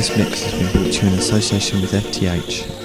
This 0.00 0.16
mix 0.16 0.42
has 0.44 0.54
been 0.54 0.72
brought 0.72 0.94
to 0.94 1.06
you 1.06 1.12
in 1.12 1.18
association 1.18 1.82
with 1.82 1.92
FTH. 1.92 2.79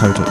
heute. 0.00 0.29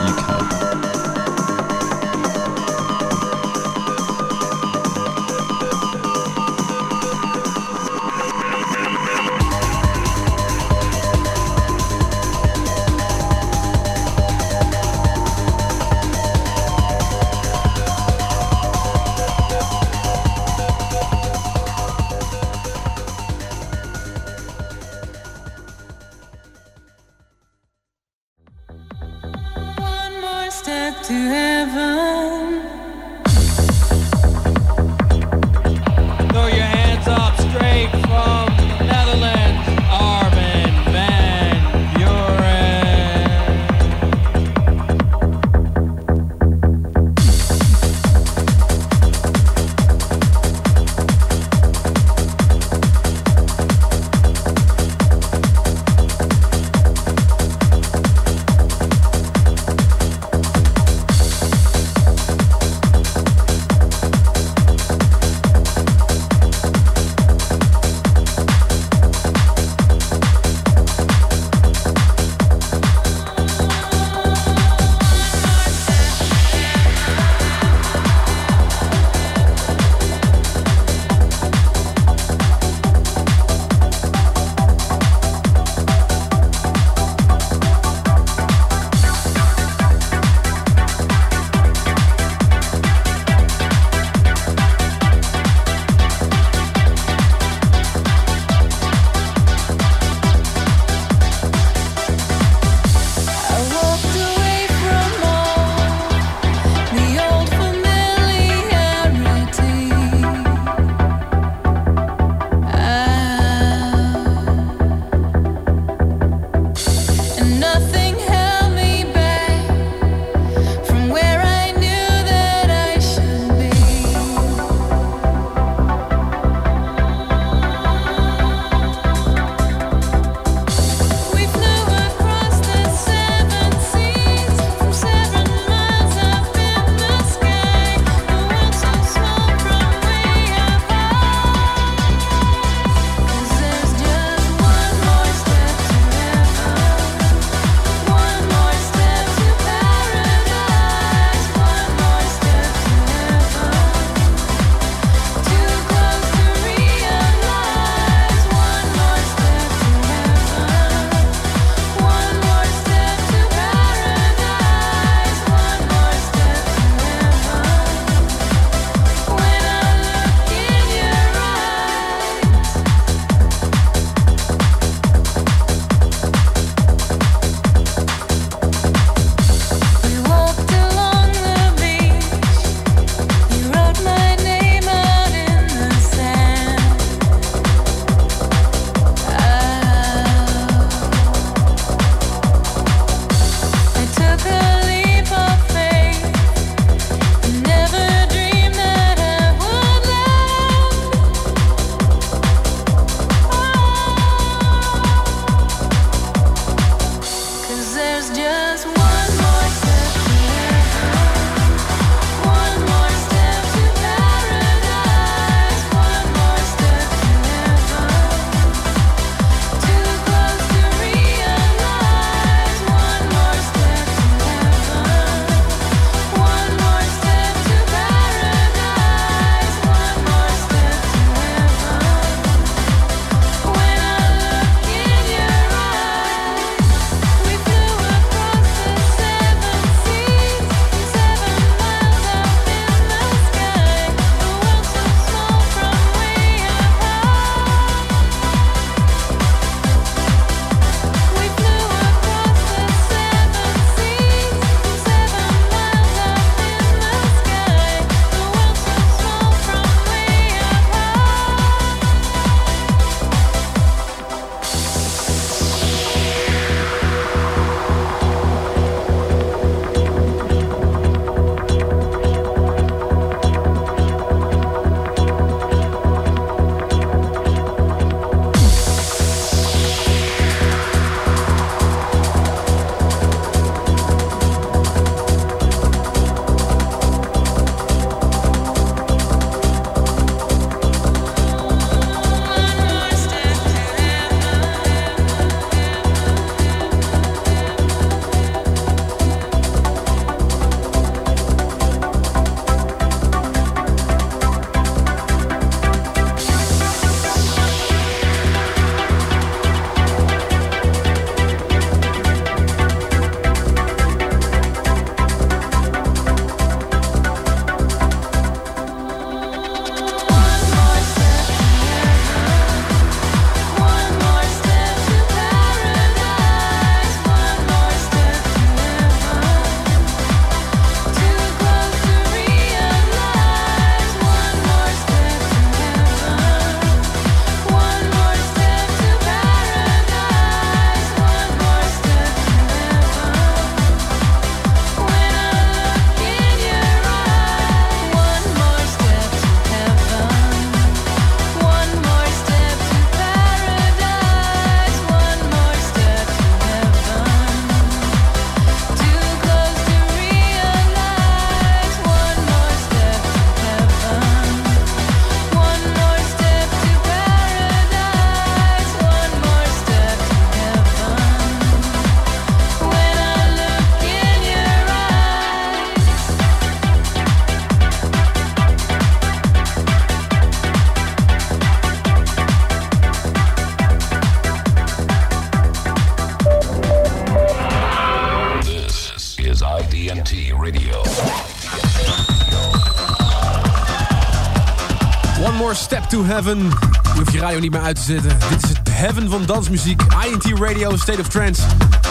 Heaven. 396.24 396.58
Je 396.58 397.18
hoeft 397.18 397.32
je 397.32 397.38
radio 397.38 397.58
niet 397.58 397.70
meer 397.70 397.80
uit 397.80 397.96
te 397.96 398.02
zetten. 398.02 398.38
Dit 398.48 398.62
is 398.62 398.68
het 398.68 398.88
heaven 398.90 399.30
van 399.30 399.42
dansmuziek. 399.46 400.02
INT 400.02 400.58
Radio, 400.58 400.96
State 400.96 401.20
of 401.20 401.28
Trance. 401.28 401.62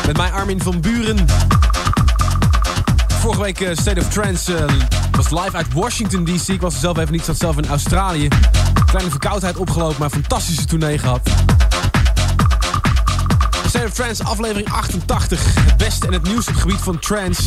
Met 0.06 0.18
mij 0.18 0.32
Armin 0.32 0.62
van 0.62 0.82
Buren. 0.82 1.26
Vorige 3.08 3.42
week 3.42 3.60
uh, 3.60 3.70
State 3.76 4.00
of 4.00 4.10
Trance 4.10 4.54
uh, 4.54 4.66
was 5.12 5.30
live 5.30 5.52
uit 5.58 5.74
Washington 5.74 6.24
DC. 6.24 6.48
Ik 6.48 6.62
was 6.62 6.80
zelf 6.80 6.98
even 6.98 7.12
niet, 7.12 7.26
zat 7.26 7.38
zelf 7.38 7.58
in 7.58 7.68
Australië. 7.68 8.28
Kleine 8.86 9.10
verkoudheid 9.10 9.58
opgelopen, 9.58 9.96
maar 10.00 10.10
fantastische 10.10 10.66
tournee 10.66 10.98
gehad. 10.98 11.30
State 13.68 13.86
of 13.86 13.94
Trance, 13.94 14.24
aflevering 14.24 14.72
88. 14.72 15.56
Het 15.56 15.78
beste 15.78 16.08
en 16.08 16.14
het 16.14 16.24
nieuws 16.24 16.48
op 16.48 16.54
het 16.54 16.62
gebied 16.62 16.82
van 16.82 17.00
trance. 17.00 17.42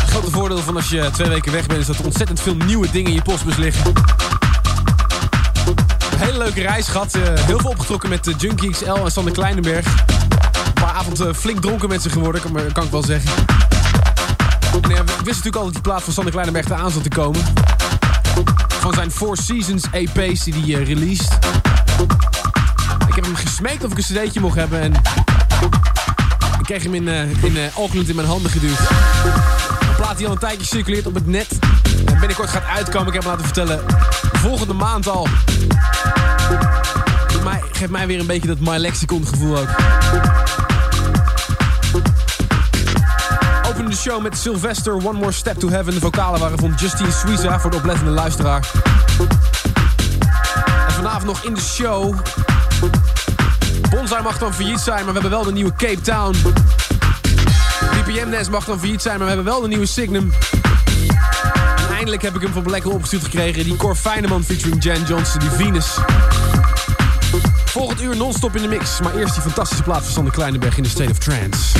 Het 0.00 0.10
grote 0.10 0.30
voordeel 0.30 0.58
van 0.58 0.76
als 0.76 0.88
je 0.88 1.08
twee 1.12 1.28
weken 1.28 1.52
weg 1.52 1.66
bent... 1.66 1.80
is 1.80 1.86
dat 1.86 1.98
er 1.98 2.04
ontzettend 2.04 2.40
veel 2.40 2.56
nieuwe 2.56 2.90
dingen 2.90 3.08
in 3.08 3.14
je 3.14 3.22
postbus 3.22 3.56
liggen. 3.56 3.92
Hele 6.18 6.38
leuke 6.38 6.60
reis 6.60 6.88
gehad. 6.88 7.16
Uh, 7.16 7.22
heel 7.24 7.58
veel 7.58 7.70
opgetrokken 7.70 8.08
met 8.08 8.34
Junkie 8.38 8.70
XL 8.70 8.92
en 8.92 9.10
Sander 9.10 9.32
Kleinenberg. 9.32 9.86
Een 9.86 10.72
paar 10.72 10.92
avonden 10.92 11.34
flink 11.34 11.60
dronken 11.60 11.88
met 11.88 12.02
ze 12.02 12.10
geworden, 12.10 12.42
kan, 12.72 12.84
ik 12.84 12.90
wel 12.90 13.02
zeggen. 13.02 13.30
En 14.72 14.80
we 14.82 14.96
wisten 14.96 15.24
natuurlijk 15.24 15.56
al 15.56 15.64
dat 15.64 15.72
die 15.72 15.82
plaat 15.82 16.02
van 16.02 16.12
Sander 16.12 16.32
Kleinenberg 16.32 16.66
eraan 16.66 16.90
zat 16.90 17.02
te 17.02 17.08
komen. 17.08 17.40
Van 18.68 18.94
zijn 18.94 19.10
Four 19.10 19.36
Seasons 19.36 19.84
EP's 19.90 20.44
die 20.44 20.54
hij 20.54 20.80
uh, 20.80 20.86
released. 20.86 21.38
Ik 23.08 23.14
heb 23.14 23.24
hem 23.24 23.36
gesmeekt 23.36 23.84
of 23.84 23.90
ik 23.90 23.98
een 23.98 24.04
cd'tje 24.04 24.40
mocht 24.40 24.56
hebben. 24.56 24.80
En 24.80 24.92
ik 26.58 26.64
kreeg 26.64 26.82
hem 26.82 26.94
in, 26.94 27.06
uh, 27.06 27.42
in 27.42 27.56
Auckland 27.76 28.08
in 28.08 28.14
mijn 28.14 28.28
handen 28.28 28.50
geduwd. 28.50 28.78
Een 28.78 29.96
plaat 29.96 30.16
die 30.16 30.26
al 30.26 30.32
een 30.32 30.38
tijdje 30.38 30.66
circuleert 30.66 31.06
op 31.06 31.14
het 31.14 31.26
net. 31.26 31.58
En 32.04 32.18
binnenkort 32.18 32.48
gaat 32.48 32.64
uitkomen. 32.64 33.08
Ik 33.08 33.14
heb 33.14 33.22
hem 33.22 33.30
laten 33.30 33.44
vertellen. 33.44 33.80
Volgende 34.32 34.74
maand 34.74 35.08
al. 35.08 35.28
Mij, 37.44 37.62
geeft 37.72 37.90
mij 37.90 38.06
weer 38.06 38.20
een 38.20 38.26
beetje 38.26 38.48
dat 38.48 38.58
My 38.60 38.76
Lexicon 38.76 39.26
gevoel 39.26 39.58
ook. 39.58 39.68
Openen 43.68 43.90
de 43.90 43.96
show 43.96 44.22
met 44.22 44.38
Sylvester 44.38 44.92
One 44.92 45.18
More 45.18 45.32
Step 45.32 45.58
to 45.58 45.68
Heaven. 45.68 45.94
De 45.94 46.00
vocalen 46.00 46.40
waren 46.40 46.58
van 46.58 46.74
Justine 46.76 47.10
Suiza 47.10 47.60
voor 47.60 47.70
de 47.70 47.76
oplettende 47.76 48.10
luisteraar. 48.10 48.70
En 50.86 50.94
vanavond 50.94 51.24
nog 51.24 51.44
in 51.44 51.54
de 51.54 51.60
show 51.60 52.14
Bonsai 53.90 54.22
mag 54.22 54.38
dan 54.38 54.54
failliet 54.54 54.80
zijn, 54.80 55.04
maar 55.04 55.14
we 55.14 55.20
hebben 55.20 55.30
wel 55.30 55.42
de 55.42 55.52
nieuwe 55.52 55.72
Cape 55.76 56.00
Town. 56.00 56.36
BPM 57.90 58.28
Nest 58.28 58.50
mag 58.50 58.64
dan 58.64 58.78
failliet 58.78 59.02
zijn, 59.02 59.18
maar 59.18 59.26
we 59.28 59.34
hebben 59.34 59.52
wel 59.52 59.60
de 59.60 59.68
nieuwe 59.68 59.86
Signum. 59.86 60.32
Eindelijk 62.08 62.34
heb 62.34 62.42
ik 62.42 62.48
hem 62.48 62.62
van 62.62 62.70
Blackle 62.70 62.92
opgestuurd 62.92 63.24
gekregen. 63.24 63.64
Die 63.64 63.76
Cor 63.76 63.94
Feyneman 63.94 64.44
featuring 64.44 64.82
Jan 64.82 65.02
Johnson, 65.08 65.40
die 65.40 65.50
Venus. 65.50 65.96
Volgend 67.64 68.02
uur 68.02 68.16
non-stop 68.16 68.56
in 68.56 68.62
de 68.62 68.68
mix. 68.68 69.00
Maar 69.00 69.16
eerst 69.16 69.34
die 69.34 69.42
fantastische 69.42 69.82
plaat 69.82 70.02
van 70.02 70.12
Sander 70.12 70.32
Kleinenberg 70.32 70.76
in 70.76 70.82
de 70.82 70.88
State 70.88 71.10
of 71.10 71.18
Trance. 71.18 71.78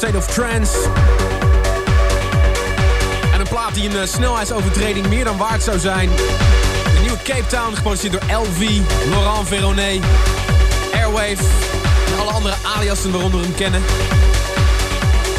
State 0.00 0.16
of 0.16 0.26
Trance. 0.26 0.76
En 3.32 3.40
een 3.40 3.48
plaat 3.48 3.74
die 3.74 3.88
een 3.88 3.96
uh, 3.96 4.02
snelheidsovertreding 4.04 5.06
meer 5.06 5.24
dan 5.24 5.36
waard 5.36 5.62
zou 5.62 5.78
zijn. 5.78 6.08
De 6.84 6.98
nieuwe 7.00 7.18
Cape 7.24 7.46
Town, 7.46 7.74
geproduceerd 7.74 8.12
door 8.12 8.22
LV, 8.38 8.80
Laurent 9.10 9.48
Veronet, 9.48 10.02
Airwave 10.94 11.36
en 12.12 12.18
alle 12.18 12.30
andere 12.30 12.54
aliasen 12.76 13.12
waaronder 13.12 13.40
hem 13.40 13.54
kennen. 13.54 13.80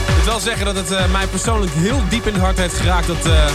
Ik 0.08 0.16
moet 0.16 0.26
wel 0.26 0.40
zeggen 0.40 0.66
dat 0.66 0.76
het 0.76 0.92
uh, 0.92 1.12
mij 1.12 1.28
persoonlijk 1.28 1.72
heel 1.74 2.02
diep 2.10 2.28
in 2.28 2.34
het 2.34 2.42
hart 2.42 2.58
heeft 2.58 2.76
geraakt 2.76 3.08
dat 3.08 3.26
uh, 3.28 3.46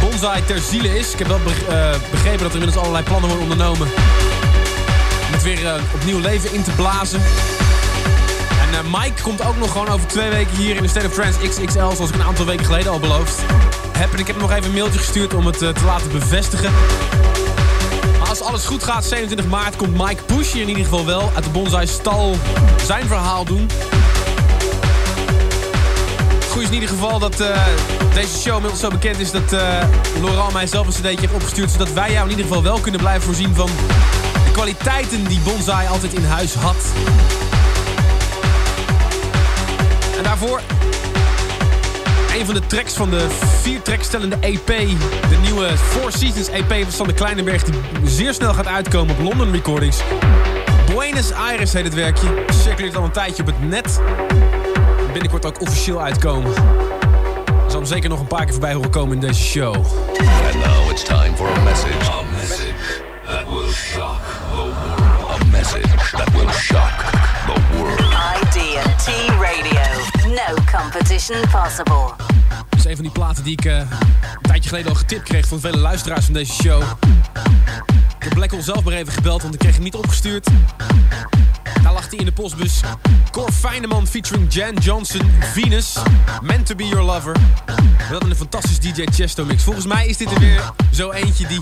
Bonsai 0.00 0.44
ter 0.44 0.58
ziele 0.58 0.98
is. 0.98 1.12
Ik 1.12 1.18
heb 1.18 1.28
wel 1.28 1.40
begrepen 2.10 2.42
dat 2.42 2.54
er 2.54 2.58
inmiddels 2.60 2.76
allerlei 2.76 3.04
plannen 3.04 3.30
worden 3.30 3.50
ondernomen 3.50 3.86
om 5.26 5.32
het 5.32 5.42
weer 5.42 5.80
opnieuw 5.94 6.18
leven 6.18 6.52
in 6.52 6.62
te 6.62 6.70
blazen. 6.70 7.22
En 8.78 8.90
Mike 8.90 9.22
komt 9.22 9.46
ook 9.46 9.56
nog 9.56 9.72
gewoon 9.72 9.88
over 9.88 10.06
twee 10.06 10.30
weken 10.30 10.56
hier 10.56 10.76
in 10.76 10.82
de 10.82 10.88
State 10.88 11.06
of 11.06 11.14
Trance 11.14 11.48
XXL, 11.48 11.78
zoals 11.78 12.08
ik 12.08 12.14
een 12.14 12.22
aantal 12.22 12.46
weken 12.46 12.64
geleden 12.64 12.92
al 12.92 12.98
beloofd 12.98 13.40
heb. 13.98 14.12
En 14.12 14.18
ik 14.18 14.26
heb 14.26 14.40
nog 14.40 14.52
even 14.52 14.64
een 14.64 14.72
mailtje 14.72 14.98
gestuurd 14.98 15.34
om 15.34 15.46
het 15.46 15.58
te 15.58 15.72
laten 15.84 16.10
bevestigen. 16.12 16.72
Als 18.28 18.40
alles 18.40 18.64
goed 18.66 18.82
gaat, 18.82 19.04
27 19.04 19.46
maart 19.46 19.76
komt 19.76 19.96
Mike 19.96 20.22
Push 20.22 20.52
hier 20.52 20.62
in 20.62 20.68
ieder 20.68 20.84
geval 20.84 21.06
wel 21.06 21.30
uit 21.34 21.44
de 21.44 21.50
Bonsai 21.50 21.86
Stal 21.86 22.36
zijn 22.86 23.06
verhaal 23.06 23.44
doen. 23.44 23.70
Goed 26.50 26.62
is 26.62 26.68
in 26.68 26.74
ieder 26.74 26.88
geval 26.88 27.18
dat 27.18 27.40
uh, 27.40 27.66
deze 28.14 28.38
show 28.38 28.54
inmiddels 28.54 28.80
zo 28.80 28.88
bekend 28.88 29.18
is 29.18 29.30
dat 29.30 29.52
uh, 29.52 30.52
mij 30.52 30.66
zelf 30.66 30.86
een 30.86 30.92
cd'tje 30.92 31.20
heeft 31.20 31.32
opgestuurd. 31.32 31.70
Zodat 31.70 31.92
wij 31.92 32.12
jou 32.12 32.24
in 32.24 32.30
ieder 32.30 32.46
geval 32.46 32.62
wel 32.62 32.78
kunnen 32.78 33.00
blijven 33.00 33.22
voorzien 33.22 33.54
van 33.54 33.70
de 34.46 34.50
kwaliteiten 34.52 35.24
die 35.24 35.40
Bonsai 35.40 35.88
altijd 35.88 36.12
in 36.12 36.24
huis 36.24 36.54
had. 36.54 36.76
En 40.16 40.22
daarvoor 40.22 40.60
een 42.38 42.44
van 42.44 42.54
de 42.54 42.66
tracks 42.66 42.94
van 42.94 43.10
de 43.10 43.26
vier 43.62 43.82
trackstellende 43.82 44.36
EP. 44.40 44.66
De 44.66 45.38
nieuwe 45.42 45.68
Four 45.76 46.12
Seasons 46.12 46.48
EP 46.48 46.82
van 46.82 46.92
Sander 46.92 47.14
Kleinenberg 47.14 47.62
die 47.64 47.74
zeer 48.04 48.34
snel 48.34 48.54
gaat 48.54 48.66
uitkomen 48.66 49.14
op 49.14 49.22
London 49.22 49.52
Recordings. 49.52 49.98
Buenos 50.86 51.32
Aires 51.32 51.72
heet 51.72 51.84
het 51.84 51.94
werkje. 51.94 52.44
Circuleert 52.62 52.96
al 52.96 53.04
een 53.04 53.10
tijdje 53.10 53.42
op 53.42 53.48
het 53.48 53.68
net. 53.68 54.00
Binnenkort 55.12 55.46
ook 55.46 55.60
officieel 55.60 56.02
uitkomen. 56.02 56.52
Zal 57.68 57.78
hem 57.78 57.84
zeker 57.84 58.08
nog 58.08 58.20
een 58.20 58.26
paar 58.26 58.44
keer 58.44 58.52
voorbij 58.52 58.74
horen 58.74 58.90
komen 58.90 59.14
in 59.14 59.20
deze 59.20 59.42
show. 59.42 59.74
And 59.74 60.54
now 60.54 60.90
it's 60.90 61.02
time 61.02 61.36
for. 61.36 61.48
A 61.48 61.62
message 61.62 62.03
competition 70.80 71.40
possible. 71.40 72.12
Dat 72.68 72.78
is 72.78 72.84
een 72.84 72.94
van 72.94 73.04
die 73.04 73.12
platen 73.12 73.44
die 73.44 73.52
ik 73.52 73.64
uh, 73.64 73.76
een 73.76 73.86
tijdje 74.42 74.68
geleden 74.68 74.90
al 74.90 74.96
getipt 74.96 75.22
kreeg 75.22 75.46
van 75.48 75.60
vele 75.60 75.78
luisteraars 75.78 76.24
van 76.24 76.34
deze 76.34 76.52
show. 76.52 76.82
Ik 78.16 78.22
heb 78.30 78.34
Blackhole 78.34 78.62
zelf 78.62 78.84
maar 78.84 78.94
even 78.94 79.12
gebeld, 79.12 79.42
want 79.42 79.54
ik 79.54 79.60
kreeg 79.60 79.74
hem 79.74 79.82
niet 79.82 79.94
opgestuurd. 79.94 80.48
Daar 81.82 81.92
lag 81.92 82.10
hij 82.10 82.18
in 82.18 82.24
de 82.24 82.32
postbus. 82.32 82.80
Cor 83.30 83.52
Feineman 83.52 84.06
featuring 84.06 84.52
Jan 84.54 84.74
Johnson, 84.74 85.30
Venus, 85.52 85.96
Meant 86.42 86.66
to 86.66 86.74
be 86.74 86.86
your 86.86 87.04
lover. 87.04 87.36
Dat 88.10 88.22
een 88.22 88.36
fantastisch 88.36 88.80
DJ 88.80 89.04
Chesto 89.12 89.44
mix. 89.44 89.62
Volgens 89.62 89.86
mij 89.86 90.06
is 90.06 90.16
dit 90.16 90.30
er 90.30 90.38
weer 90.38 90.72
zo 90.90 91.10
eentje 91.10 91.46
die 91.46 91.60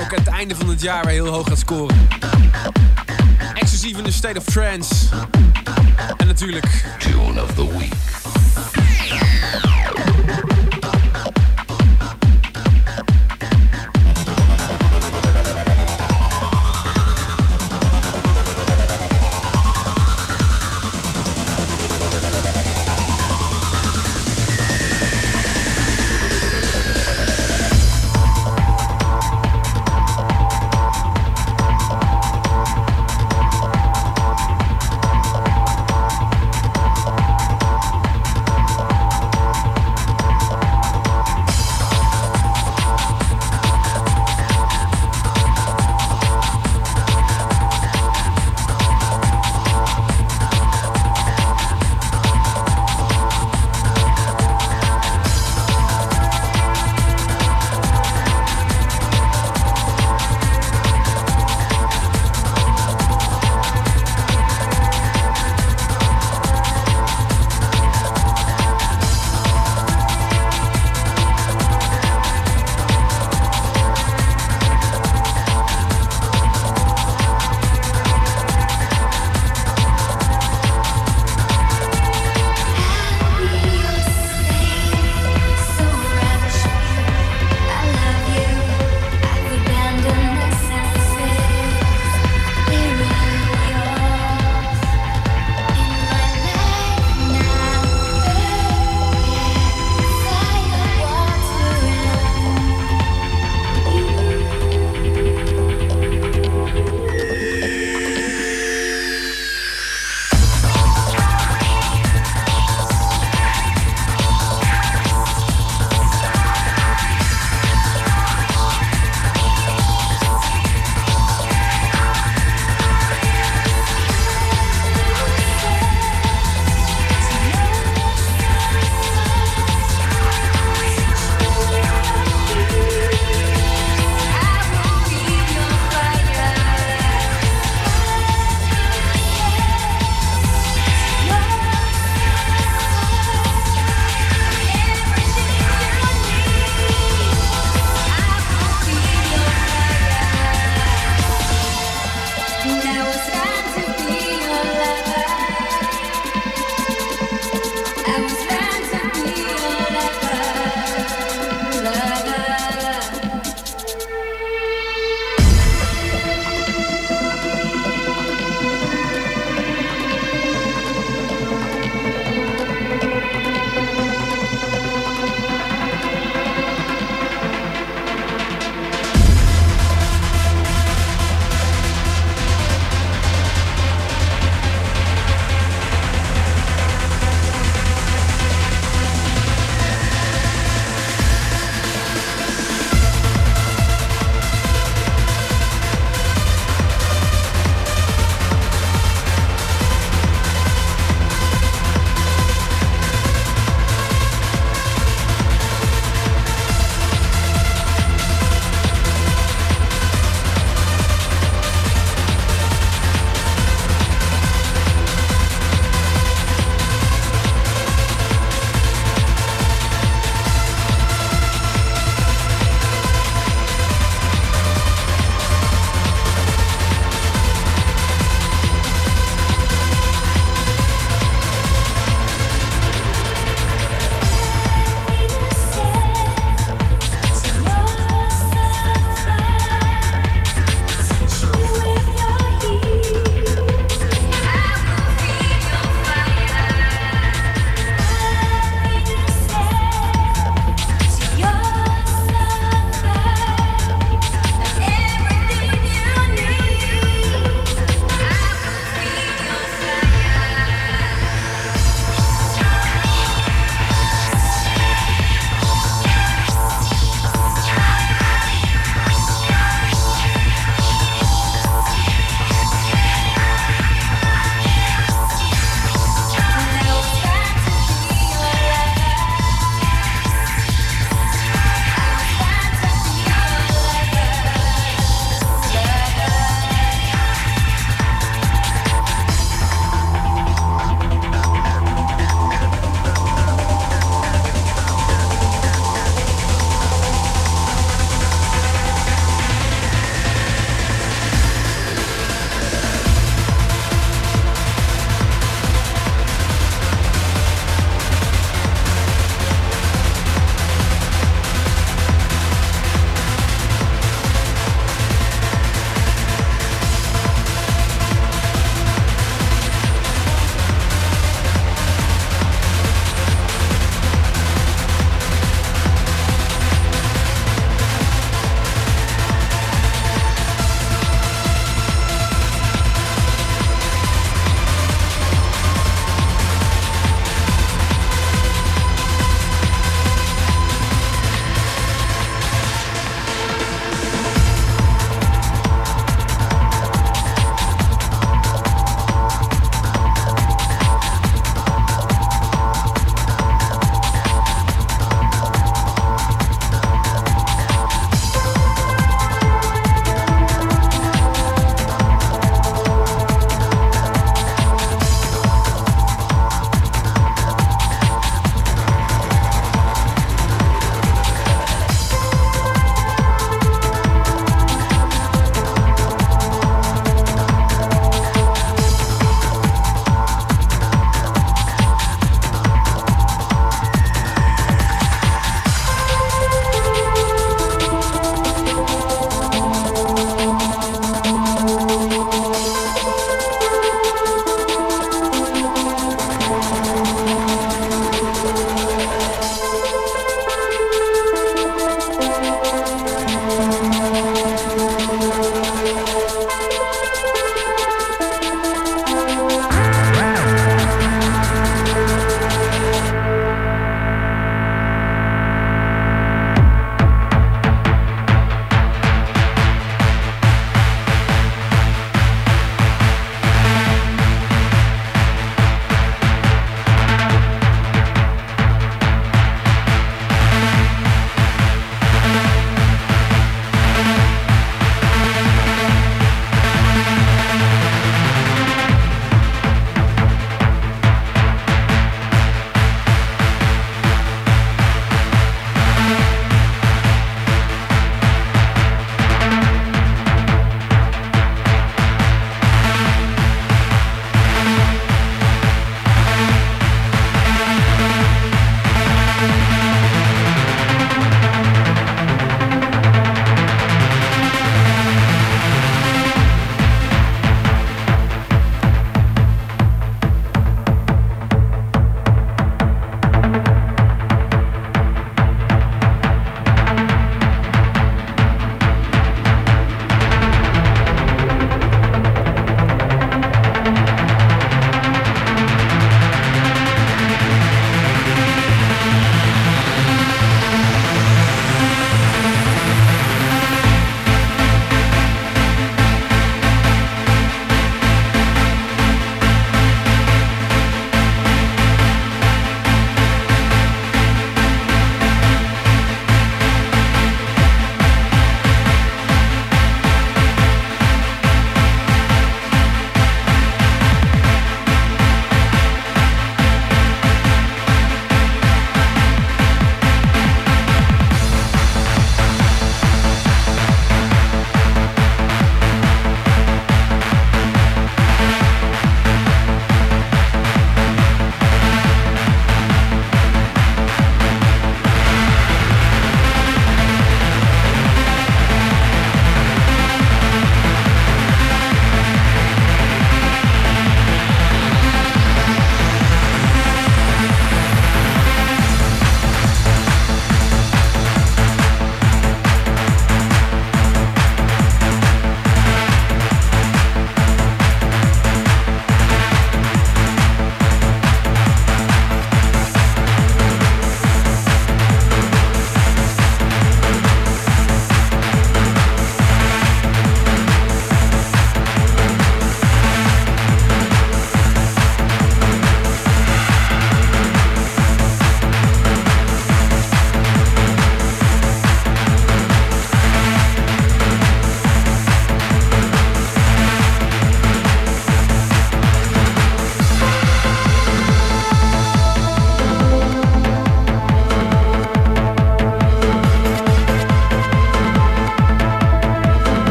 ook 0.00 0.14
aan 0.14 0.24
het 0.24 0.28
einde 0.28 0.56
van 0.56 0.68
het 0.68 0.82
jaar 0.82 1.04
weer 1.04 1.12
heel 1.12 1.26
hoog 1.26 1.48
gaat 1.48 1.58
scoren. 1.58 2.08
Exclusief 3.54 3.98
in 3.98 4.04
de 4.04 4.12
State 4.12 4.38
of 4.38 4.44
Trance. 4.44 4.94
En 6.16 6.26
natuurlijk... 6.26 6.84
Tune 6.98 7.42
of 7.42 7.54
the 7.54 7.78
Week. 7.78 8.19
A 8.56 8.89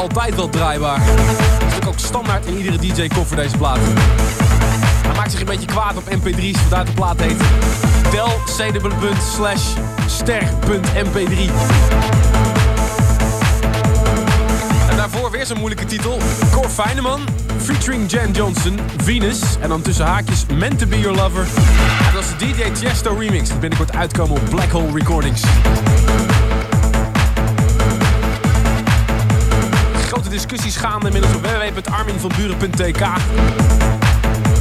altijd 0.00 0.34
wel 0.34 0.48
draaibaar. 0.48 0.98
Dat 0.98 1.18
is 1.18 1.60
natuurlijk 1.60 1.86
ook 1.86 1.98
standaard 1.98 2.46
in 2.46 2.56
iedere 2.56 2.78
DJ-koffer 2.78 3.36
deze 3.36 3.56
plaat. 3.56 3.78
Hij 5.06 5.16
maakt 5.16 5.30
zich 5.30 5.40
een 5.40 5.46
beetje 5.46 5.66
kwaad 5.66 5.96
op 5.96 6.04
mp3's, 6.04 6.58
vandaar 6.58 6.84
de 6.84 6.92
plaat 6.92 7.20
heet 7.20 7.40
tel.cw.slash 8.10 9.62
ster.mp3. 10.06 11.50
En 14.90 14.96
daarvoor 14.96 15.30
weer 15.30 15.46
zo'n 15.46 15.58
moeilijke 15.58 15.84
titel. 15.84 16.18
Cor 16.50 16.68
Feineman, 16.68 17.20
featuring 17.56 18.10
Jan 18.10 18.30
Johnson, 18.30 18.78
Venus. 19.02 19.40
En 19.60 19.68
dan 19.68 19.82
tussen 19.82 20.06
haakjes 20.06 20.44
Meant 20.58 20.78
to 20.78 20.86
be 20.86 21.00
your 21.00 21.16
lover. 21.16 21.46
En 22.06 22.12
dat 22.12 22.22
is 22.22 22.28
de 22.28 22.52
DJ 22.52 22.70
Tiesto 22.70 23.14
remix. 23.18 23.48
Die 23.48 23.58
binnenkort 23.58 23.96
uitkomen 23.96 24.36
op 24.36 24.50
Black 24.50 24.70
Hole 24.70 24.92
Recordings. 24.92 25.42
Discussies 30.50 30.82
gaande 30.82 31.06
inmiddels 31.06 31.34
op 31.34 31.42
www.arminvanburen.tk. 31.42 32.98
Dan 32.98 33.18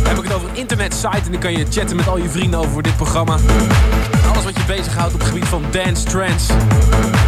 heb 0.04 0.18
ik 0.18 0.24
het 0.24 0.34
over 0.34 0.50
een 0.50 0.56
internetsite 0.56 1.26
en 1.26 1.32
dan 1.32 1.40
kan 1.40 1.52
je 1.52 1.66
chatten 1.70 1.96
met 1.96 2.08
al 2.08 2.18
je 2.18 2.30
vrienden 2.30 2.60
over 2.60 2.84
dit 2.84 2.96
programma. 2.96 3.38
Alles 4.32 4.44
wat 4.44 4.58
je 4.58 4.64
bezighoudt 4.68 5.14
op 5.14 5.20
het 5.20 5.30
gebied 5.30 5.46
van 5.46 5.64
dance, 5.72 6.04
trance. 6.04 6.54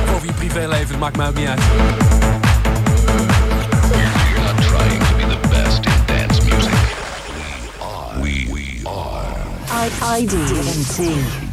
Of 0.04 0.16
over 0.16 0.28
je 0.28 0.34
privéleven, 0.34 0.88
dat 0.90 1.00
maakt 1.00 1.18
mij 1.18 1.28
ook 1.28 1.36
niet 1.36 1.48
uit. 1.48 1.62
We're 10.24 11.51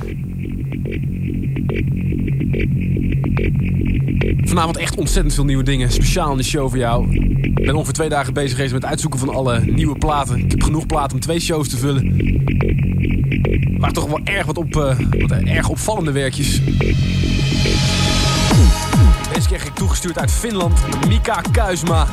Vanavond 4.59 4.85
echt 4.85 4.97
ontzettend 4.97 5.35
veel 5.35 5.45
nieuwe 5.45 5.63
dingen. 5.63 5.93
Speciaal 5.93 6.31
in 6.31 6.37
de 6.37 6.43
show 6.43 6.69
voor 6.69 6.79
jou. 6.79 7.17
Ik 7.41 7.55
ben 7.55 7.75
ongeveer 7.75 7.93
twee 7.93 8.09
dagen 8.09 8.35
bezig 8.35 8.51
geweest 8.51 8.73
met 8.73 8.83
het 8.83 8.91
uitzoeken 8.91 9.19
van 9.19 9.29
alle 9.29 9.61
nieuwe 9.61 9.99
platen. 9.99 10.39
Ik 10.39 10.51
heb 10.51 10.63
genoeg 10.63 10.87
platen 10.87 11.13
om 11.13 11.21
twee 11.21 11.41
shows 11.41 11.69
te 11.69 11.77
vullen. 11.77 12.15
Maar 13.79 13.93
toch 13.93 14.07
wel 14.07 14.21
erg 14.25 14.47
wat, 14.47 14.57
op, 14.57 14.77
eh, 14.77 14.99
wat 15.21 15.31
erg 15.31 15.69
opvallende 15.69 16.13
werkjes. 16.13 16.61
Deze 19.33 19.49
keer 19.49 19.59
kreeg 19.59 19.67
ik 19.67 19.75
toegestuurd 19.75 20.19
uit 20.19 20.33
Finland. 20.33 20.81
Mika 21.09 21.41
Kuisma. 21.53 22.07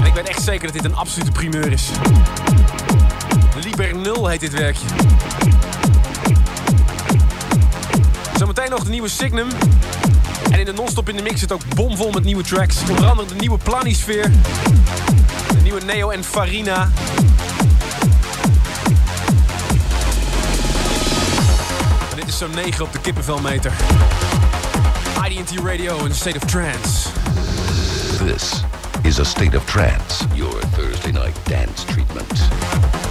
En 0.00 0.06
ik 0.06 0.14
weet 0.14 0.28
echt 0.28 0.42
zeker 0.42 0.64
dat 0.64 0.72
dit 0.72 0.84
een 0.84 0.96
absolute 0.96 1.32
primeur 1.32 1.72
is. 1.72 1.90
Liber 3.64 3.96
0 3.96 4.28
heet 4.28 4.40
dit 4.40 4.52
werkje. 4.52 4.86
Zometeen 8.38 8.70
nog 8.70 8.84
de 8.84 8.90
nieuwe 8.90 9.08
Signum. 9.08 9.48
En 10.56 10.62
in 10.62 10.68
de 10.68 10.72
non-stop 10.72 11.08
in 11.08 11.16
de 11.16 11.22
mix 11.22 11.40
zit 11.40 11.52
ook 11.52 11.74
bomvol 11.74 12.10
met 12.10 12.24
nieuwe 12.24 12.42
tracks. 12.42 12.76
Onder 12.90 13.06
andere 13.06 13.28
de 13.28 13.34
nieuwe 13.34 13.58
Planisfeer. 13.58 14.30
De 15.48 15.60
nieuwe 15.62 15.80
Neo 15.84 16.10
en 16.10 16.24
Farina. 16.24 16.88
En 22.10 22.16
dit 22.16 22.28
is 22.28 22.38
zo'n 22.38 22.50
9 22.54 22.84
op 22.84 22.92
de 22.92 23.00
kippenvelmeter. 23.00 23.72
IDT 25.28 25.60
Radio 25.64 26.04
in 26.04 26.14
state 26.14 26.36
of 26.36 26.44
trance. 26.44 27.08
This 28.24 28.62
is 29.02 29.20
a 29.20 29.24
state 29.24 29.56
of 29.56 29.64
trance. 29.64 30.24
Your 30.34 30.60
Thursday 30.76 31.12
night 31.12 31.36
dance 31.44 31.84
treatment. 31.84 33.05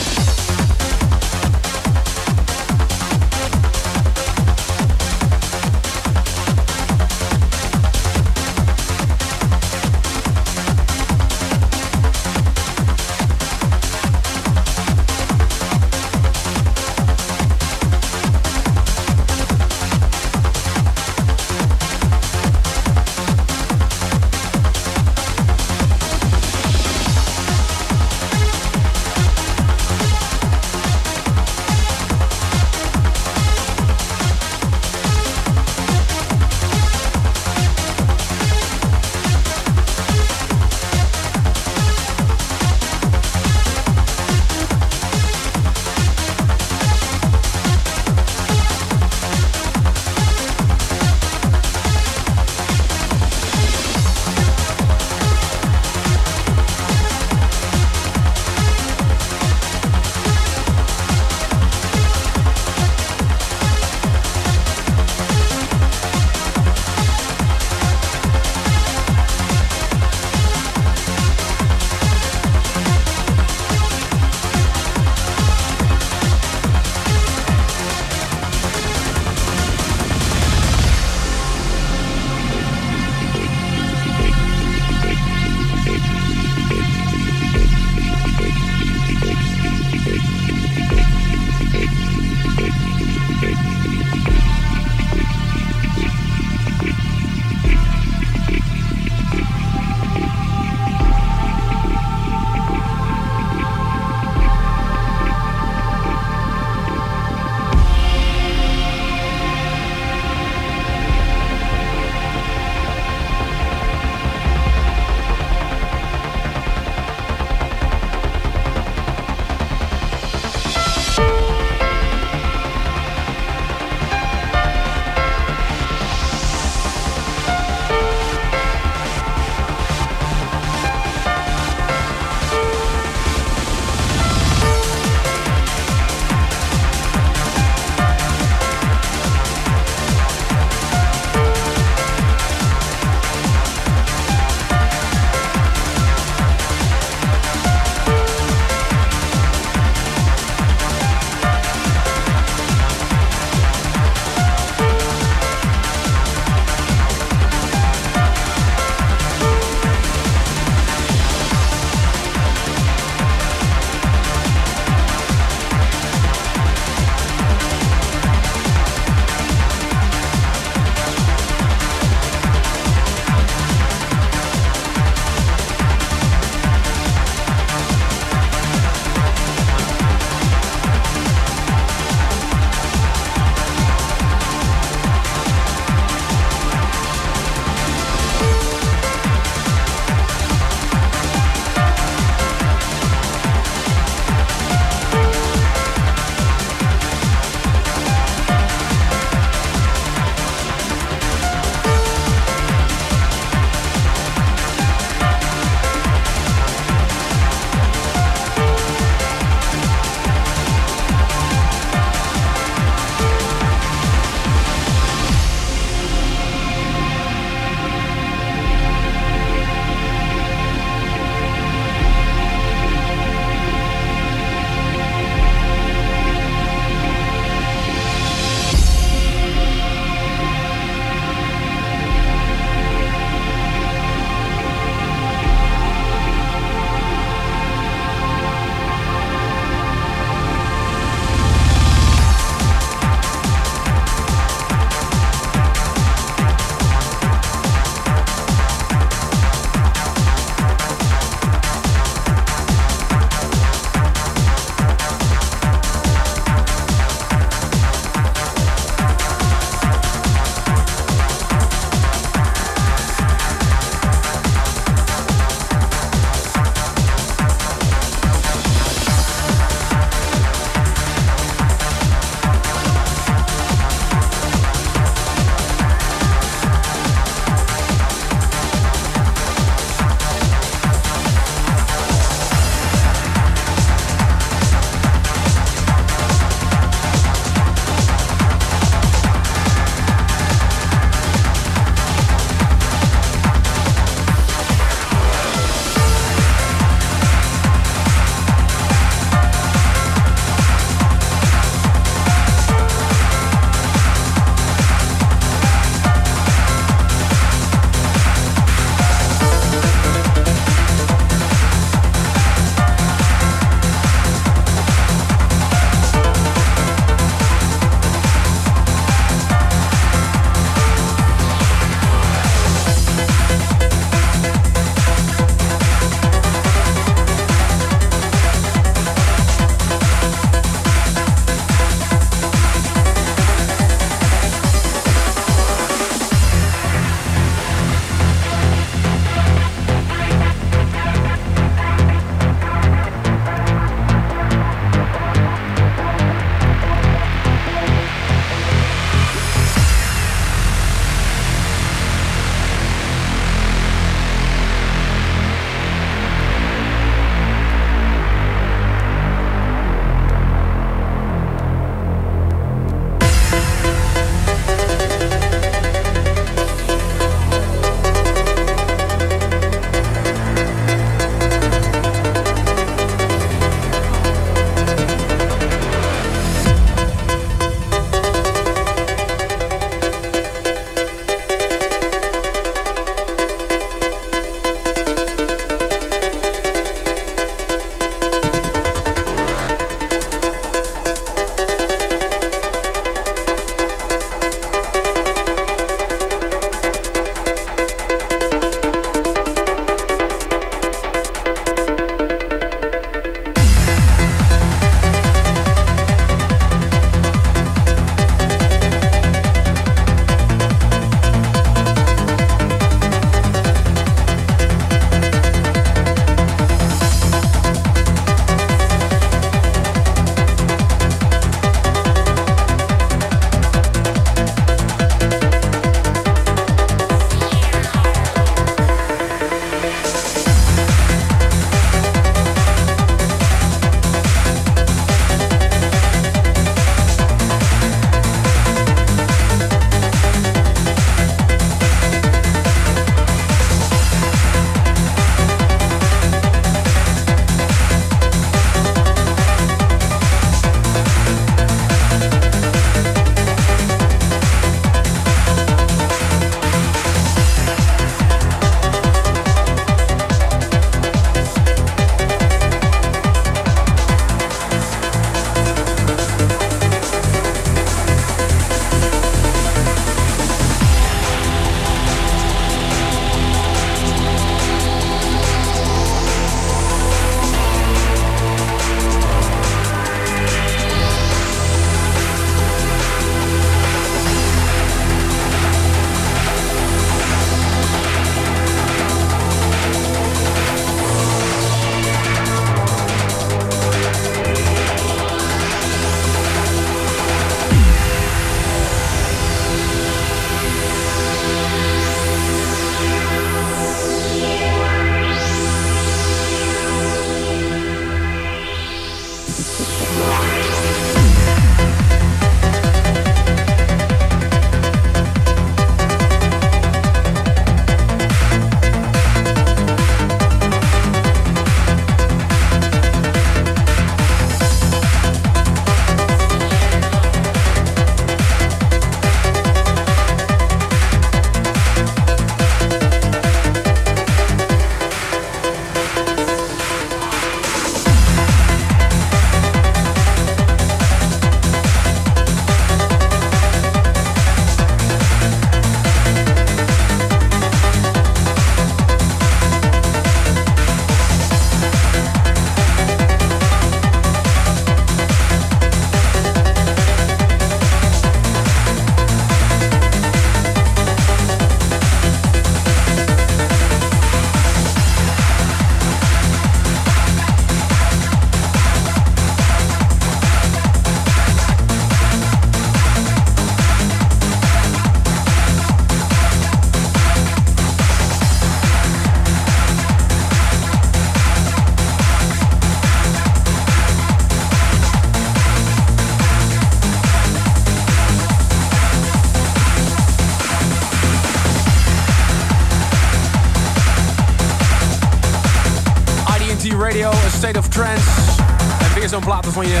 Je... 599.44 600.00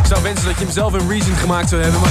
Ik 0.00 0.06
zou 0.06 0.22
wensen 0.22 0.46
dat 0.46 0.58
je 0.58 0.64
hem 0.64 0.72
zelf 0.72 0.94
in 0.94 1.08
Reason 1.08 1.36
gemaakt 1.36 1.68
zou 1.68 1.82
hebben, 1.82 2.00
maar... 2.00 2.10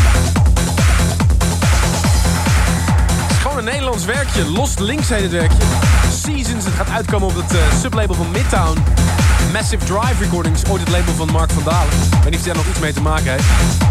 Het 3.22 3.32
is 3.32 3.38
gewoon 3.38 3.58
een 3.58 3.64
Nederlands 3.64 4.06
werkje. 4.06 4.52
Lost 4.52 4.80
Links 4.80 5.10
heet 5.10 5.22
het 5.22 5.32
werkje. 5.32 5.58
Seasons, 6.24 6.66
het 6.66 6.74
gaat 6.74 6.90
uitkomen 6.90 7.28
op 7.28 7.36
het 7.36 7.54
uh, 7.54 7.60
sublabel 7.82 8.16
van 8.16 8.32
Midtown. 8.32 8.78
Massive 9.54 9.86
Drive 9.86 10.24
Recordings, 10.24 10.62
ooit 10.70 10.82
het 10.82 10.90
label 10.90 11.14
van 11.14 11.32
Mark 11.32 11.52
van 11.52 11.64
Dalen. 11.64 11.94
Ik 11.94 12.24
weet 12.24 12.30
niet 12.30 12.40
of 12.40 12.46
daar 12.46 12.56
nog 12.56 12.68
iets 12.68 12.80
mee 12.80 12.94
te 12.94 13.02
maken 13.02 13.32
heeft. 13.32 13.89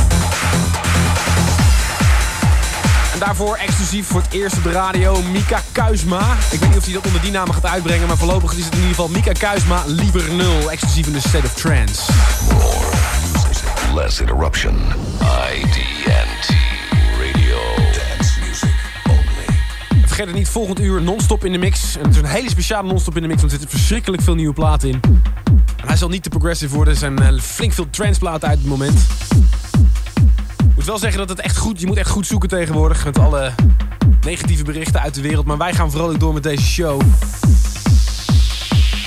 En 3.18 3.24
daarvoor 3.24 3.56
exclusief 3.56 4.06
voor 4.06 4.20
het 4.20 4.32
eerst 4.32 4.56
op 4.56 4.62
de 4.62 4.70
radio 4.70 5.22
Mika 5.22 5.60
Kuisma. 5.72 6.36
Ik 6.50 6.60
weet 6.60 6.68
niet 6.68 6.78
of 6.78 6.84
hij 6.84 6.94
dat 6.94 7.06
onder 7.06 7.20
die 7.20 7.30
naam 7.30 7.50
gaat 7.50 7.66
uitbrengen, 7.66 8.06
maar 8.06 8.16
voorlopig 8.16 8.52
is 8.52 8.64
het 8.64 8.72
in 8.72 8.80
ieder 8.80 8.94
geval 8.94 9.08
Mika 9.08 9.32
Kuisma 9.32 9.82
Liever 9.86 10.32
Nul. 10.32 10.70
Exclusief 10.70 11.06
in 11.06 11.12
de 11.12 11.20
State 11.20 11.44
of 11.44 11.54
Trance. 11.54 12.12
More 12.52 12.86
music, 13.32 13.94
less 13.94 14.20
interruption. 14.20 14.74
IDNT 15.54 16.56
Radio. 17.20 17.58
Dance 17.76 18.40
music 18.46 18.74
only. 19.08 19.58
Vergeet 20.06 20.26
het 20.26 20.34
niet, 20.34 20.48
volgend 20.48 20.80
uur 20.80 21.02
non-stop 21.02 21.44
in 21.44 21.52
de 21.52 21.58
mix. 21.58 21.96
En 21.96 22.02
het 22.02 22.14
is 22.14 22.20
een 22.20 22.24
hele 22.24 22.48
speciale 22.48 22.88
non-stop 22.88 23.16
in 23.16 23.22
de 23.22 23.28
mix, 23.28 23.40
want 23.40 23.52
er 23.52 23.58
zitten 23.58 23.78
verschrikkelijk 23.78 24.22
veel 24.22 24.34
nieuwe 24.34 24.54
platen 24.54 24.88
in. 24.88 25.00
En 25.76 25.86
hij 25.86 25.96
zal 25.96 26.08
niet 26.08 26.22
te 26.22 26.28
progressive 26.28 26.74
worden, 26.74 26.92
er 26.92 26.98
zijn 26.98 27.22
uh, 27.22 27.40
flink 27.40 27.72
veel 27.72 27.90
trance 27.90 28.18
platen 28.18 28.48
uit 28.48 28.58
het 28.58 28.68
moment. 28.68 29.06
Wel 30.88 30.98
zeggen 30.98 31.18
dat 31.18 31.28
het 31.28 31.40
echt 31.40 31.56
goed, 31.56 31.80
je 31.80 31.86
moet 31.86 31.96
echt 31.96 32.10
goed 32.10 32.26
zoeken 32.26 32.48
tegenwoordig 32.48 33.04
met 33.04 33.18
alle 33.18 33.52
negatieve 34.24 34.64
berichten 34.64 35.00
uit 35.00 35.14
de 35.14 35.20
wereld. 35.20 35.46
Maar 35.46 35.58
wij 35.58 35.72
gaan 35.72 35.90
vrolijk 35.90 36.20
door 36.20 36.34
met 36.34 36.42
deze 36.42 36.62
show. 36.62 37.00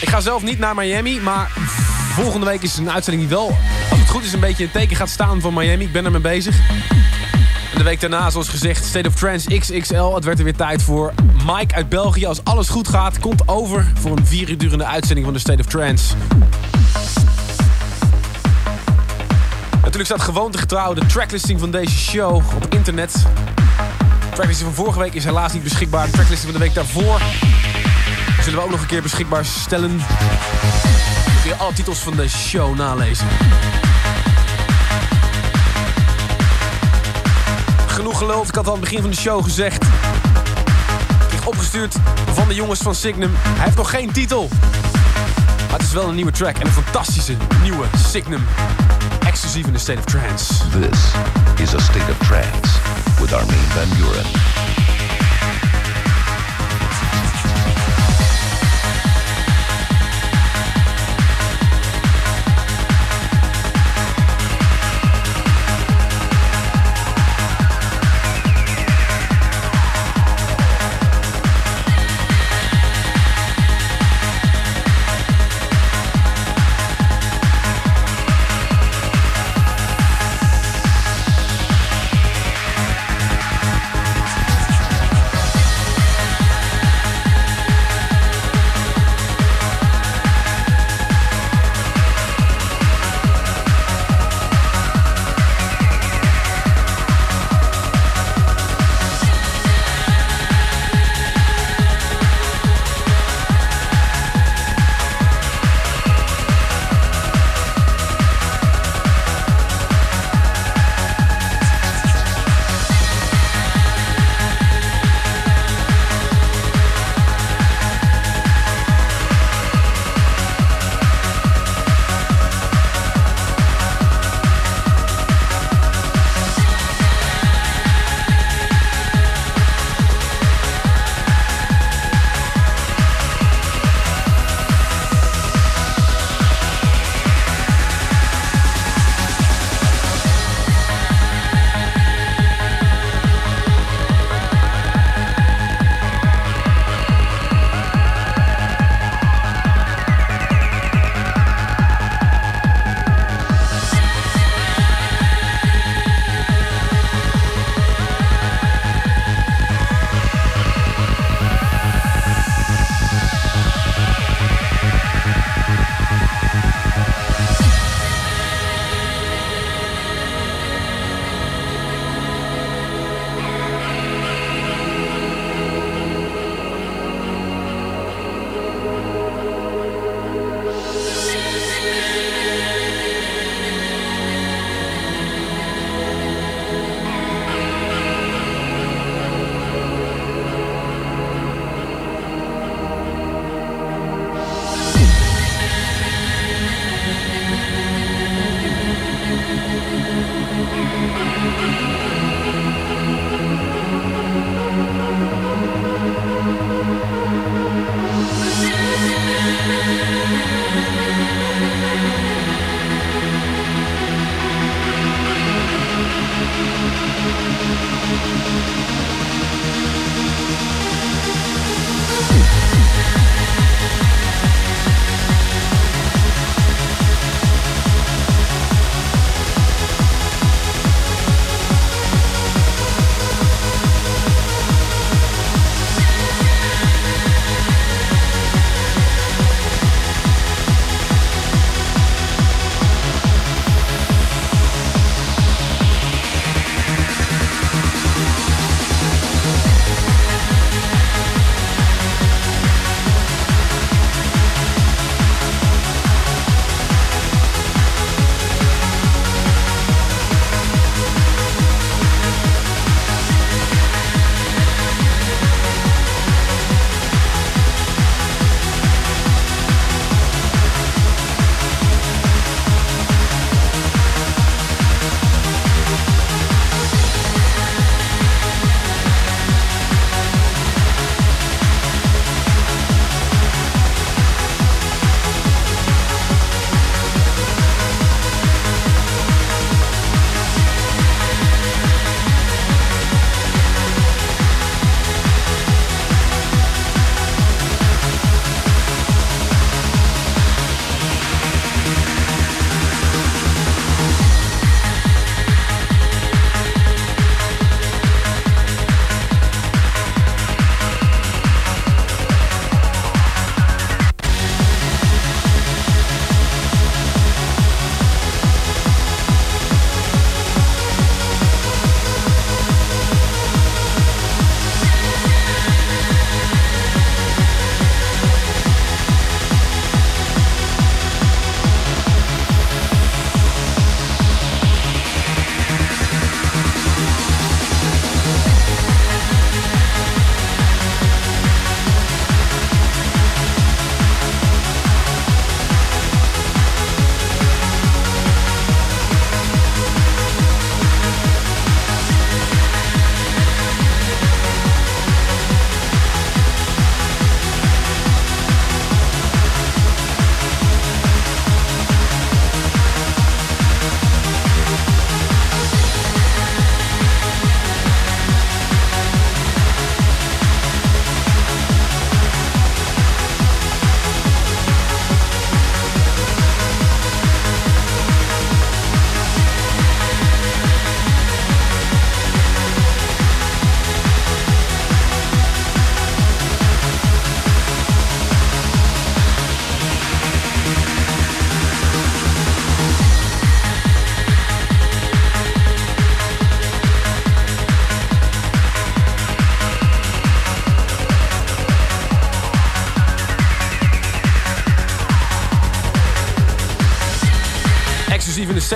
Ik 0.02 0.10
ga 0.10 0.20
zelf 0.20 0.44
niet 0.44 0.60
naar 0.60 0.76
Miami, 0.76 1.20
maar 1.20 1.52
volgende 2.14 2.46
week 2.46 2.62
is 2.62 2.78
een 2.78 2.92
uitzending 2.92 3.28
die 3.28 3.38
wel, 3.38 3.56
als 3.90 4.00
het 4.00 4.10
goed 4.10 4.24
is, 4.24 4.34
een 4.34 4.40
beetje 4.40 4.64
het 4.64 4.74
teken 4.74 4.96
gaat 4.96 5.10
staan 5.10 5.42
van 5.42 5.54
Miami. 5.54 5.84
Ik 5.84 5.92
ben 5.92 6.06
ermee 6.06 6.22
bezig. 6.22 6.60
En 7.72 7.78
de 7.78 7.84
week 7.84 8.00
daarna, 8.00 8.30
zoals 8.30 8.50
gezegd, 8.50 8.86
State 8.86 9.08
of 9.08 9.16
Trance 9.16 9.58
XXL. 9.60 10.14
Het 10.14 10.26
werd 10.26 10.38
er 10.38 10.44
weer 10.44 10.56
tijd 10.56 10.84
voor. 10.84 11.14
Mike 11.46 11.76
uit 11.76 11.90
België, 11.90 12.26
als 12.26 12.44
alles 12.44 12.70
goed 12.70 12.88
gaat, 12.88 13.20
komt 13.20 13.48
over 13.48 13.92
voor 14.00 14.18
een 14.18 14.26
vier 14.26 14.50
uur 14.50 14.58
durende 14.58 14.86
uitzending 14.86 15.26
van 15.26 15.34
de 15.34 15.40
State 15.40 15.60
of 15.60 15.66
Trance. 15.66 16.16
Natuurlijk 19.92 20.22
staat 20.22 20.36
gewoontegetrouw 20.36 20.94
de 20.94 21.06
tracklisting 21.06 21.60
van 21.60 21.72
deze 21.72 21.98
show 21.98 22.36
op 22.36 22.66
internet. 22.70 23.12
De 23.12 24.30
tracklisting 24.34 24.68
van 24.68 24.84
vorige 24.84 25.00
week 25.00 25.14
is 25.14 25.24
helaas 25.24 25.54
niet 25.54 25.64
beschikbaar. 25.64 26.06
De 26.06 26.12
tracklisting 26.12 26.52
van 26.52 26.60
de 26.60 26.66
week 26.66 26.76
daarvoor 26.76 27.22
zullen 28.42 28.60
we 28.60 28.66
ook 28.66 28.70
nog 28.72 28.82
een 28.82 28.88
keer 28.88 29.02
beschikbaar 29.02 29.46
stellen. 29.46 29.98
Dan 29.98 31.42
kun 31.42 31.50
je 31.50 31.56
alle 31.56 31.74
titels 31.74 32.00
van 32.00 32.16
de 32.16 32.30
show 32.30 32.78
nalezen. 32.78 33.28
Genoeg 37.88 38.18
geluld, 38.18 38.48
ik 38.48 38.56
had 38.56 38.68
al 38.68 38.74
aan 38.74 38.80
het 38.80 38.90
begin 38.90 39.02
van 39.02 39.12
de 39.12 39.18
show 39.18 39.44
gezegd. 39.44 39.86
Ik 41.32 41.48
opgestuurd 41.48 41.96
van 42.34 42.48
de 42.48 42.56
jongens 42.56 42.80
van 42.80 42.96
Signum. 42.96 43.32
Hij 43.36 43.64
heeft 43.64 43.78
nog 43.78 43.90
geen 43.90 44.12
titel. 44.12 44.50
Maar 45.70 45.80
het 45.80 45.88
is 45.88 45.94
wel 45.94 46.10
een 46.10 46.16
nieuwe 46.16 46.32
track 46.32 46.58
en 46.58 46.66
een 46.66 46.72
fantastische 46.72 47.36
nieuwe 47.62 47.86
Signum. 48.12 48.46
Exclusief 49.52 49.68
in 49.68 49.74
de 49.74 49.80
State 49.80 50.00
of 50.00 50.06
Trance. 50.06 50.60
This 50.72 51.14
is 51.60 51.74
a 51.74 51.82
state 51.82 52.08
of 52.08 52.18
trance 52.20 53.20
with 53.20 53.34
Armin 53.34 53.60
van 53.74 53.90
Buren. 53.98 54.51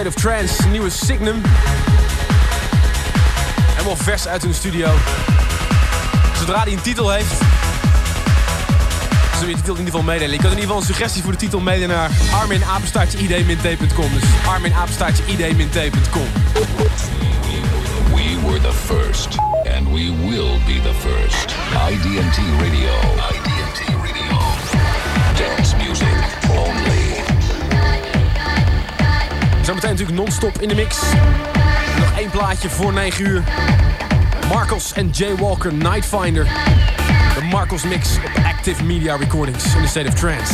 Of 0.07 0.13
Trance, 0.13 0.67
nieuwe 0.67 0.89
Signum. 0.89 1.41
Helemaal 3.71 3.95
vers 3.95 4.27
uit 4.27 4.43
hun 4.43 4.53
studio. 4.53 4.93
Zodra 6.37 6.63
hij 6.63 6.71
een 6.71 6.81
titel 6.81 7.11
heeft, 7.11 7.31
we 9.45 9.51
je 9.51 9.55
titel 9.55 9.73
in 9.73 9.79
ieder 9.79 9.85
geval 9.85 10.01
meedelen. 10.01 10.31
Je 10.31 10.37
kan 10.37 10.51
in 10.51 10.57
ieder 10.57 10.65
geval 10.65 10.77
een 10.77 10.85
suggestie 10.87 11.23
voor 11.23 11.31
de 11.31 11.37
titel 11.37 11.59
meedelen 11.59 11.89
naar 11.89 12.11
arminapenstaartje-id-t.com. 12.33 14.09
Dus. 14.11 14.23
We 18.13 18.39
were 18.47 18.61
the 18.61 18.73
first, 18.73 19.37
and 19.77 19.87
we 19.87 20.13
will 20.27 20.59
be 20.65 20.81
the 20.81 20.93
first. 20.93 21.55
IDT 21.89 22.37
Radio. 22.59 23.34
Zometeen 29.66 29.89
natuurlijk 29.89 30.18
non-stop 30.18 30.61
in 30.61 30.68
de 30.68 30.76
mix. 30.76 31.01
Nog 31.99 32.18
één 32.18 32.30
plaatje 32.30 32.70
voor 32.70 32.93
9 32.93 33.26
uur. 33.26 33.43
Marcos 34.49 34.93
en 34.93 35.09
Jay 35.09 35.36
Walker, 35.36 35.74
Nightfinder. 35.74 36.43
De 37.36 37.41
Marcos 37.41 37.84
mix 37.84 38.16
op 38.16 38.43
Active 38.43 38.84
Media 38.84 39.16
Recordings 39.16 39.76
in 39.76 39.82
the 39.82 39.88
State 39.88 40.07
of 40.07 40.13
Trance. 40.13 40.53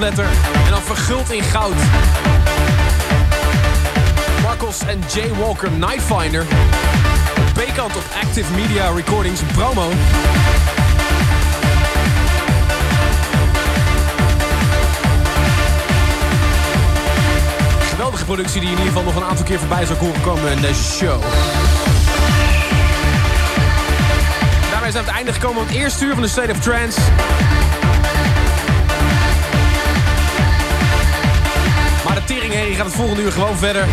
En 0.00 0.70
dan 0.70 0.82
verguld 0.82 1.30
in 1.30 1.42
goud. 1.42 1.74
Marcos 4.42 4.78
en 4.86 5.00
Jay 5.12 5.30
Walker 5.34 5.70
Nightfinder. 5.70 6.44
B-kant 7.52 7.96
op 7.96 8.02
Active 8.22 8.52
Media 8.54 8.90
Recordings 8.90 9.40
promo. 9.54 9.90
Geweldige 17.90 18.24
productie 18.24 18.60
die 18.60 18.70
in 18.70 18.76
ieder 18.76 18.92
geval 18.92 19.02
nog 19.02 19.16
een 19.16 19.24
aantal 19.24 19.44
keer 19.44 19.58
voorbij 19.58 19.84
zou 19.84 19.98
horen 19.98 20.20
komen 20.20 20.52
in 20.52 20.60
deze 20.60 20.82
show. 20.82 21.22
Daarmee 24.70 24.90
zijn 24.90 24.92
we 24.92 24.98
aan 24.98 25.04
het 25.04 25.14
einde 25.14 25.32
gekomen 25.32 25.56
van 25.56 25.66
het 25.66 25.76
eerste 25.76 26.04
uur 26.04 26.12
van 26.12 26.22
de 26.22 26.28
State 26.28 26.50
of 26.50 26.58
Trance. 26.58 27.00
Teringherrie 32.32 32.74
gaat 32.74 32.86
het 32.86 32.94
volgende 32.94 33.22
uur 33.22 33.32
gewoon 33.32 33.56
verder. 33.56 33.84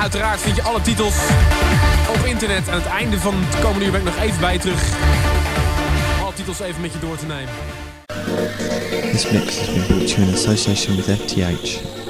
Uiteraard 0.00 0.40
vind 0.40 0.56
je 0.56 0.62
alle 0.62 0.80
titels 0.80 1.14
op 2.08 2.24
internet. 2.24 2.68
Aan 2.68 2.80
het 2.80 2.86
einde 2.86 3.18
van 3.18 3.34
het 3.36 3.60
komende 3.60 3.84
uur 3.84 3.90
ben 3.90 4.00
ik 4.00 4.06
nog 4.06 4.22
even 4.22 4.40
bij 4.40 4.58
terug. 4.58 4.82
Alle 6.22 6.32
titels 6.32 6.60
even 6.60 6.80
met 6.80 6.92
je 6.92 6.98
door 6.98 7.16
te 7.16 7.26
nemen. 7.26 7.52
This 9.10 9.30
mix 9.30 9.58
has 9.58 9.72
been 9.72 9.86
brought 9.86 10.08
to 10.08 10.14
you 10.16 10.28
in 10.28 10.34
association 10.34 10.96
with 10.96 11.04
FTH. 11.04 12.05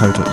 For 0.00 0.29